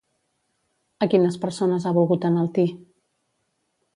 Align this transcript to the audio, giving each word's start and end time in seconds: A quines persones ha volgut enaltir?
A 1.05 1.07
quines 1.11 1.37
persones 1.43 1.85
ha 1.85 1.93
volgut 1.99 2.27
enaltir? 2.31 2.67